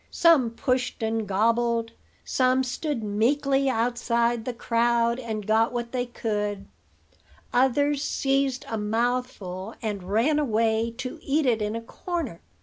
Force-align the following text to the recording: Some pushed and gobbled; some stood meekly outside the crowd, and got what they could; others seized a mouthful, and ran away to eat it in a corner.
Some 0.09 0.49
pushed 0.49 1.03
and 1.03 1.27
gobbled; 1.27 1.91
some 2.25 2.63
stood 2.63 3.03
meekly 3.03 3.69
outside 3.69 4.45
the 4.45 4.51
crowd, 4.53 5.19
and 5.19 5.45
got 5.45 5.71
what 5.71 5.91
they 5.91 6.07
could; 6.07 6.65
others 7.53 8.03
seized 8.03 8.65
a 8.67 8.79
mouthful, 8.79 9.75
and 9.79 10.01
ran 10.11 10.39
away 10.39 10.89
to 10.97 11.19
eat 11.21 11.45
it 11.45 11.61
in 11.61 11.75
a 11.75 11.81
corner. 11.81 12.41